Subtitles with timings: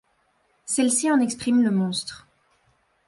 [0.65, 2.25] celle-ci en exprime le monstre.